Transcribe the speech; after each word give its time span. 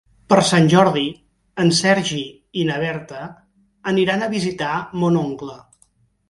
Per 0.31 0.37
Sant 0.51 0.67
Jordi 0.69 1.03
en 1.63 1.69
Sergi 1.79 2.21
i 2.61 2.63
na 2.69 2.79
Berta 2.85 3.21
aniran 3.93 4.25
a 4.25 4.31
visitar 4.33 4.73
mon 5.05 5.21
oncle. 5.23 5.61